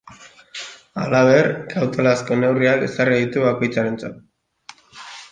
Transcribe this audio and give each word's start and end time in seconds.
Halaber, 1.01 1.49
kautelazko 1.73 2.37
neurriak 2.43 2.85
ezarri 2.87 3.19
ditu 3.25 3.43
bakoitzarentzat. 3.43 4.73